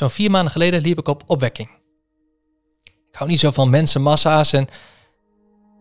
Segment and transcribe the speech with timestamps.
[0.00, 1.68] Zo'n vier maanden geleden liep ik op opwekking.
[2.82, 4.68] Ik hou niet zo van mensenmassa's en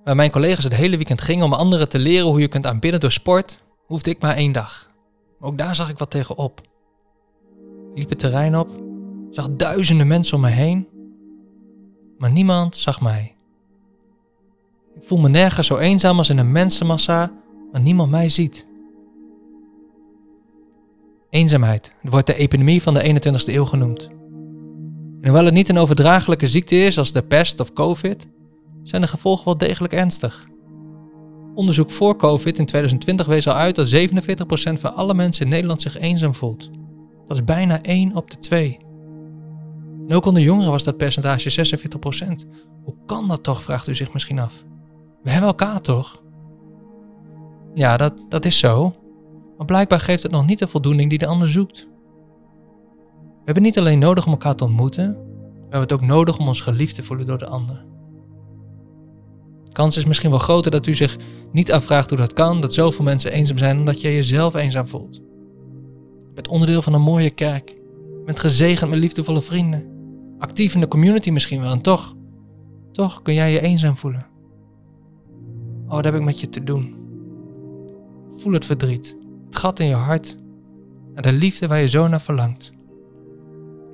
[0.04, 3.00] waar mijn collega's het hele weekend gingen om anderen te leren hoe je kunt aanbidden
[3.00, 4.92] door sport, hoefde ik maar één dag.
[5.40, 6.62] Ook daar zag ik wat tegenop.
[7.92, 8.70] Ik liep het terrein op,
[9.32, 10.88] zag duizenden mensen om me heen,
[12.18, 13.36] maar niemand zag mij.
[14.96, 17.32] Ik voel me nergens zo eenzaam als in een mensenmassa
[17.72, 18.68] waar niemand mij ziet.
[21.30, 24.19] Eenzaamheid wordt de epidemie van de 21ste eeuw genoemd.
[25.22, 28.28] En hoewel het niet een overdraaglijke ziekte is als de pest of COVID,
[28.84, 30.48] zijn de gevolgen wel degelijk ernstig.
[31.56, 35.82] Onderzoek voor COVID in 2020 wees al uit dat 47% van alle mensen in Nederland
[35.82, 36.70] zich eenzaam voelt.
[37.26, 38.78] Dat is bijna 1 op de 2.
[40.08, 42.48] En ook onder jongeren was dat percentage 46%.
[42.84, 44.64] Hoe kan dat toch, vraagt u zich misschien af.
[45.24, 46.24] We hebben elkaar toch?
[47.76, 48.96] Ja, dat, dat is zo.
[49.58, 51.89] Maar blijkbaar geeft het nog niet de voldoening die de ander zoekt.
[53.40, 55.14] We hebben niet alleen nodig om elkaar te ontmoeten,
[55.56, 57.86] we hebben het ook nodig om ons geliefd te voelen door de ander.
[59.64, 61.18] De kans is misschien wel groter dat u zich
[61.52, 65.22] niet afvraagt hoe dat kan, dat zoveel mensen eenzaam zijn omdat je jezelf eenzaam voelt.
[66.34, 67.78] Bent onderdeel van een mooie kerk,
[68.26, 69.86] bent gezegend met liefdevolle vrienden,
[70.40, 72.16] actief in de community misschien wel en toch,
[72.92, 74.28] toch kun jij je eenzaam voelen.
[75.86, 76.96] Oh, wat heb ik met je te doen?
[78.38, 80.38] Voel het verdriet, het gat in je hart,
[81.14, 82.78] naar de liefde waar je zo naar verlangt.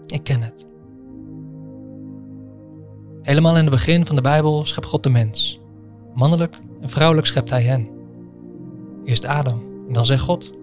[0.08, 0.68] Ik ken het.
[3.22, 5.62] Helemaal in het begin van de Bijbel schept God de mens.
[6.14, 7.90] Mannelijk en vrouwelijk schept hij hen.
[9.06, 10.54] Eerst Adam en dan zegt God: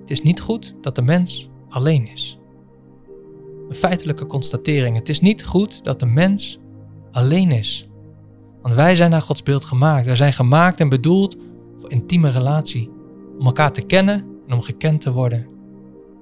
[0.00, 2.38] Het is niet goed dat de mens alleen is.
[3.68, 6.58] Een feitelijke constatering: het is niet goed dat de mens
[7.10, 7.88] alleen is.
[8.62, 10.06] Want wij zijn naar Gods beeld gemaakt.
[10.06, 11.36] Wij zijn gemaakt en bedoeld
[11.78, 12.90] voor intieme relatie.
[13.38, 15.46] Om elkaar te kennen en om gekend te worden.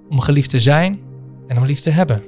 [0.09, 1.01] Om geliefd te zijn
[1.47, 2.23] en om lief te hebben.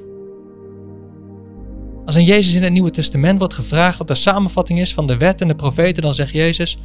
[2.08, 5.16] Als aan Jezus in het Nieuwe Testament wordt gevraagd wat de samenvatting is van de
[5.16, 6.78] wet en de profeten, dan zegt Jezus: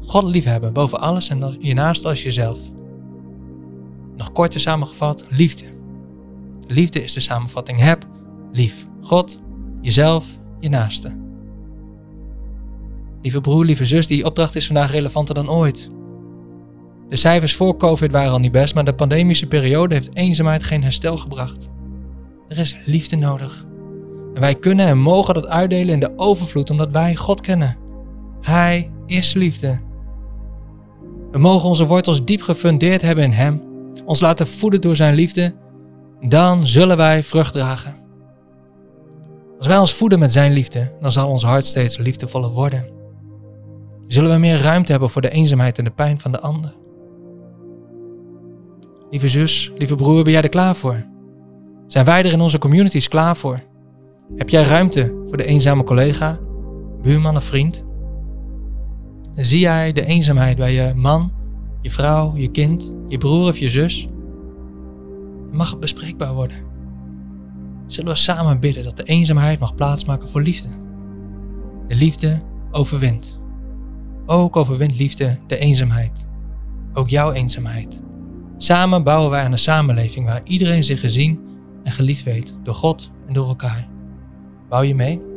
[0.00, 2.58] God liefhebben boven alles en je naast als jezelf.
[4.16, 5.64] Nog korter samengevat, liefde.
[6.66, 7.80] Liefde is de samenvatting.
[7.80, 8.06] Heb
[8.52, 8.86] lief.
[9.00, 9.40] God,
[9.80, 10.26] jezelf,
[10.60, 11.16] je naaste.
[13.22, 15.90] Lieve broer, lieve zus, die opdracht is vandaag relevanter dan ooit.
[17.08, 20.82] De cijfers voor COVID waren al niet best, maar de pandemische periode heeft eenzaamheid geen
[20.82, 21.68] herstel gebracht.
[22.48, 23.66] Er is liefde nodig.
[24.34, 27.76] En wij kunnen en mogen dat uitdelen in de overvloed omdat wij God kennen.
[28.40, 29.80] Hij is liefde.
[31.30, 33.62] We mogen onze wortels diep gefundeerd hebben in Hem,
[34.04, 35.54] ons laten voeden door Zijn liefde,
[36.20, 37.96] dan zullen wij vrucht dragen.
[39.58, 42.86] Als wij ons voeden met Zijn liefde, dan zal ons hart steeds liefdevoller worden.
[44.06, 46.74] Zullen we meer ruimte hebben voor de eenzaamheid en de pijn van de ander.
[49.10, 51.04] Lieve zus, lieve broer, ben jij er klaar voor?
[51.86, 53.62] Zijn wij er in onze communities klaar voor?
[54.36, 56.38] Heb jij ruimte voor de eenzame collega,
[57.02, 57.84] buurman of vriend?
[59.34, 61.32] Zie jij de eenzaamheid bij je man,
[61.80, 64.08] je vrouw, je kind, je broer of je zus?
[65.52, 66.56] Mag het bespreekbaar worden?
[67.86, 70.68] Zullen we samen bidden dat de eenzaamheid mag plaatsmaken voor liefde?
[71.86, 73.38] De liefde overwint.
[74.26, 76.26] Ook overwint liefde de eenzaamheid.
[76.92, 78.02] Ook jouw eenzaamheid.
[78.56, 81.40] Samen bouwen wij aan een samenleving waar iedereen zich gezien
[81.82, 83.92] en geliefd weet door God en door elkaar.
[84.74, 85.33] Bouw je mee?